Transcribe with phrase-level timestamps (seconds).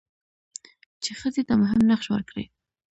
[1.03, 2.45] چې ښځې ته مهم نقش ورکړي؛